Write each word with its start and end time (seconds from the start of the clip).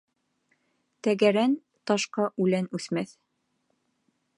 Тәгәрән 1.07 1.55
ташҡа 1.91 2.29
үлән 2.47 2.75
үҫмәҫ. 2.79 3.15